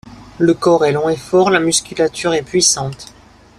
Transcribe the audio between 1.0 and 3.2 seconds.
et fort, la musculature est puissante.